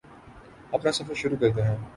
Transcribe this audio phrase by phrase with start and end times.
[0.73, 1.77] اپنا سفر شروع کرتے ہیں